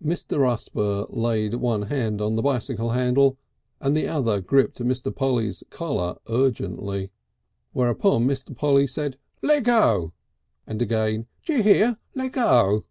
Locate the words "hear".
11.64-11.96